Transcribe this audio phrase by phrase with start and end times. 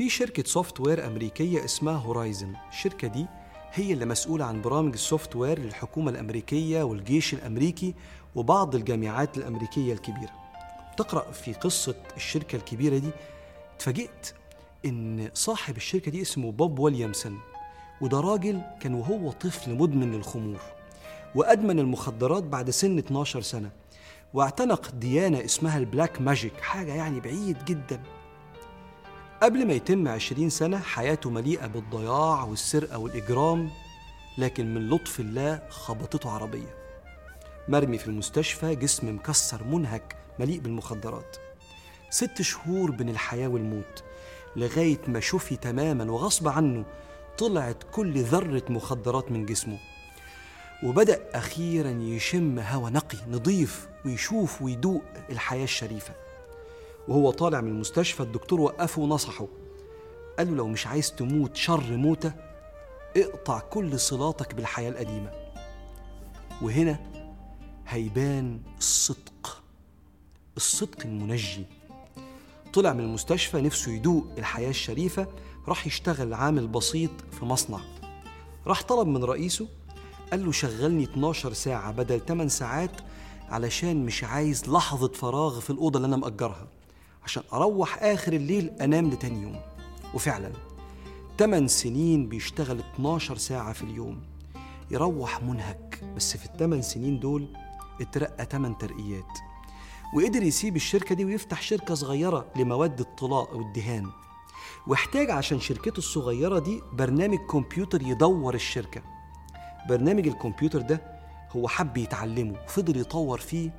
[0.00, 3.26] في شركة software أمريكية اسمها هورايزن الشركة دي
[3.72, 7.94] هي اللي مسؤولة عن برامج ال software للحكومة الأمريكية والجيش الأمريكي
[8.34, 10.32] وبعض الجامعات الأمريكية الكبيرة.
[10.96, 13.10] تقرأ في قصة الشركة الكبيرة دي
[13.76, 14.34] اتفاجئت
[14.84, 17.38] إن صاحب الشركة دي اسمه بوب ويليامسون
[18.00, 20.60] وده راجل كان وهو طفل مدمن للخمور
[21.34, 23.70] وأدمن المخدرات بعد سن 12 سنة
[24.34, 28.02] واعتنق ديانة اسمها ال black magic حاجة يعني بعيد جدا.
[29.42, 33.70] قبل ما يتم 20 سنة حياته مليئة بالضياع والسرقة والإجرام
[34.38, 36.74] لكن من لطف الله خبطته عربية.
[37.68, 41.36] مرمي في المستشفى جسم مكسر منهك مليء بالمخدرات.
[42.10, 44.02] ست شهور بين الحياة والموت
[44.56, 46.84] لغاية ما شفي تماما وغصب عنه
[47.38, 49.78] طلعت كل ذرة مخدرات من جسمه.
[50.82, 56.14] وبدأ أخيرا يشم هوا نقي نظيف ويشوف ويدوق الحياة الشريفة.
[57.10, 59.46] وهو طالع من المستشفى الدكتور وقفه ونصحه.
[60.38, 62.32] قال له لو مش عايز تموت شر موتة
[63.16, 65.30] اقطع كل صلاتك بالحياة القديمة.
[66.62, 66.98] وهنا
[67.88, 69.62] هيبان الصدق
[70.56, 71.64] الصدق المنجي.
[72.72, 75.26] طلع من المستشفى نفسه يدوق الحياة الشريفة
[75.68, 77.80] راح يشتغل عامل بسيط في مصنع.
[78.66, 79.68] راح طلب من رئيسه
[80.30, 82.90] قال له شغلني 12 ساعة بدل 8 ساعات
[83.48, 86.79] علشان مش عايز لحظة فراغ في الأوضة اللي أنا مأجرها.
[87.24, 89.60] عشان أروح آخر الليل أنام لتاني يوم.
[90.14, 90.52] وفعلا
[91.38, 94.22] 8 سنين بيشتغل 12 ساعة في اليوم.
[94.90, 97.48] يروح منهك بس في الثمان سنين دول
[98.00, 99.38] اترقى 8 ترقيات.
[100.16, 104.10] وقدر يسيب الشركة دي ويفتح شركة صغيرة لمواد الطلاء والدهان.
[104.86, 109.02] واحتاج عشان شركته الصغيرة دي برنامج كمبيوتر يدور الشركة.
[109.88, 111.20] برنامج الكمبيوتر ده
[111.56, 113.70] هو حب يتعلمه وفضل يطور فيه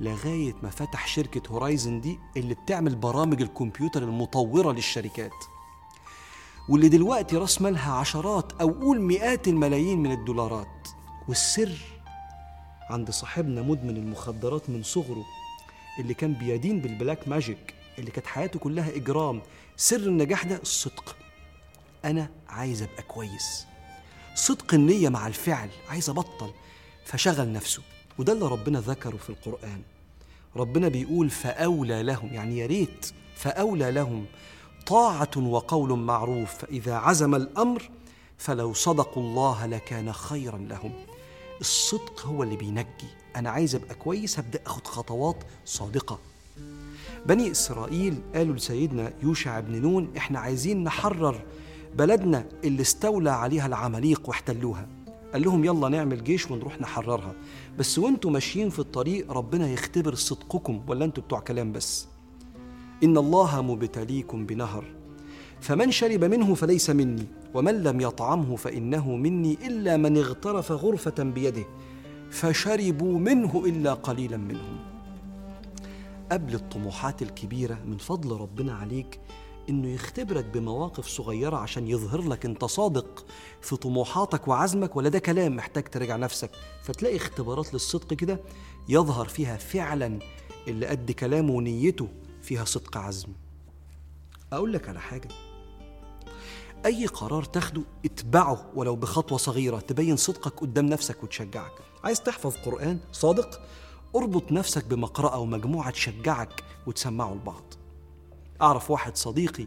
[0.00, 5.44] لغاية ما فتح شركة هورايزن دي اللي بتعمل برامج الكمبيوتر المطورة للشركات.
[6.68, 10.88] واللي دلوقتي راس مالها عشرات أو قول مئات الملايين من الدولارات.
[11.28, 11.78] والسر
[12.90, 15.24] عند صاحبنا مدمن المخدرات من صغره
[15.98, 19.42] اللي كان بيدين بال black magic اللي كانت حياته كلها إجرام.
[19.76, 21.16] سر النجاح ده الصدق
[22.04, 23.66] أنا عايز أبقى كويس.
[24.34, 25.68] صدق النية مع الفعل.
[25.88, 26.50] عايز أبطل.
[27.04, 27.82] فشغل نفسه.
[28.18, 29.82] وده اللي ربنا ذكره في القرآن.
[30.56, 34.26] ربنا بيقول فأولى لهم يعني يا ريت فأولى لهم
[34.86, 37.90] طاعة وقول معروف فإذا عزم الأمر
[38.38, 40.92] فلو صدقوا الله لكان خيرا لهم.
[41.60, 43.08] الصدق هو اللي بينجي.
[43.36, 46.18] أنا عايز أبقى كويس هبدأ أخد خطوات صادقة.
[47.26, 51.40] بني إسرائيل قالوا لسيدنا يوشع بن نون إحنا عايزين نحرر
[51.94, 54.88] بلدنا اللي استولى عليها العماليق واحتلوها.
[55.32, 57.34] قال لهم يلا نعمل جيش ونروح نحررها.
[57.78, 62.08] بس وانتوا ماشيين في الطريق ربنا يختبر صدقكم ولا أنتوا بتوع كلام بس؟
[63.04, 64.84] إن الله مبتليكم بنهر.
[65.60, 71.64] فمن شرب منه فليس مني ومن لم يطعمه فإنه مني إلا من اغترف غرفة بيده
[72.30, 74.78] فشربوا منه إلا قليلا منهم.
[76.32, 79.20] قبل الطموحات الكبيرة من فضل ربنا عليك
[79.68, 83.24] إنه يختبرك بمواقف صغيرة عشان يظهر لك أنت صادق
[83.60, 86.50] في طموحاتك وعزمك ولا ده كلام محتاج تراجع نفسك.
[86.82, 88.40] فتلاقي اختبارات للصدق كده
[88.88, 90.18] يظهر فيها فعلا
[90.68, 92.08] اللي قد كلامه ونيته
[92.42, 93.28] فيها صدق عزم.
[94.52, 95.28] أقول لك على حاجة.
[96.86, 101.72] أي قرار تاخده اتبعه ولو بخطوة صغيرة تبين صدقك قدام نفسك وتشجعك.
[102.04, 103.60] عايز تحفظ قرآن صادق؟
[104.16, 107.74] اربط نفسك بمقرأة ومجموعة تشجعك وتسمعوا لبعض.
[108.62, 109.66] أعرف واحد صديقي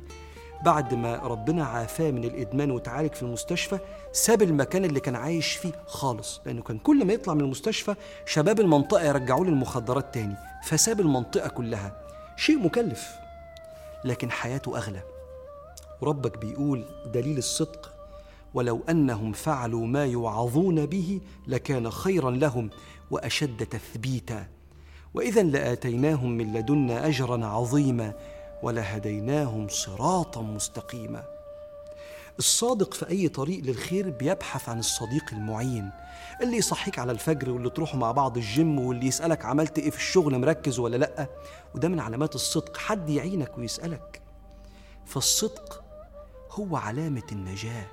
[0.66, 3.80] بعد ما ربنا عافاه من الإدمان وتعالج في المستشفى
[4.12, 7.96] ساب المكان اللي كان عايش فيه خالص لأنه كان كل ما يطلع من المستشفى
[8.26, 12.02] شباب المنطقة يرجعوا له المخدرات تاني فساب المنطقة كلها.
[12.38, 13.08] شيء مكلف
[14.06, 15.02] لكن حياته أغلى.
[16.02, 17.92] وربك بيقول دليل الصدق
[18.54, 22.70] ولو أنهم فعلوا ما يوعظون به لكان خيرا لهم
[23.12, 24.48] وأشد تثبيتا.
[25.14, 28.14] واذا لآتيناهم من لدنا اجرا عظيما.
[28.64, 31.24] ولهديناهم صراطا مستقيما.
[32.40, 35.92] الصادق في أي طريق للخير بيبحث عن الصديق المعين
[36.42, 40.40] اللي يصحيك على الفجر واللي تروحوا مع بعض الجيم واللي يسألك عملت إيه في الشغل
[40.40, 41.28] مركز ولا لأ.
[41.76, 44.22] وده من علامات الصدق حد يعينك ويسألك.
[45.06, 45.84] فالصدق
[46.52, 47.86] هو علامة النجاة.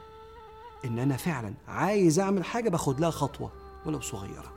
[0.84, 3.52] إن أنا فعلا عايز أعمل حاجة باخد لها خطوة
[3.86, 4.52] ولو صغيرة.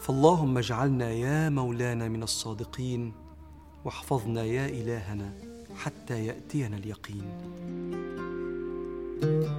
[0.00, 3.27] فاللهم اجعلنا يا مولانا من الصادقين.
[3.84, 5.32] واحفظنا يا إلهنا
[5.76, 7.22] حتى يأتينا اليقين.
[9.20, 9.57] thank you